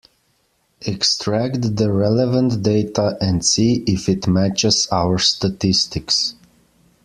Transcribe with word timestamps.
Extract 0.87 1.75
the 1.75 1.93
relevant 1.93 2.63
data 2.63 3.19
and 3.21 3.45
see 3.45 3.83
if 3.85 4.09
it 4.09 4.27
matches 4.27 4.87
our 4.91 5.19
statistics. 5.19 6.33